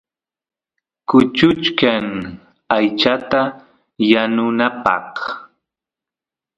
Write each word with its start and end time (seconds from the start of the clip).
kuchuchkan 1.09 2.07
aychata 2.75 3.41
yanunapaq 4.11 5.15